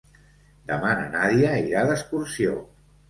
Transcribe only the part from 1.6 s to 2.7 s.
irà d'excursió.